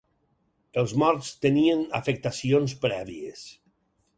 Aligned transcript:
Els 0.81 0.95
morts 1.01 1.29
tenien 1.45 1.83
afectacions 1.99 2.77
prèvies 2.87 3.45